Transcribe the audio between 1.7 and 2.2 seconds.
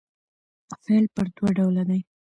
دئ.